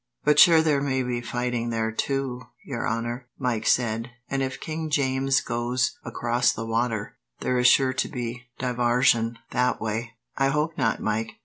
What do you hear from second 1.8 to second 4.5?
too, your honour," Mike said; "and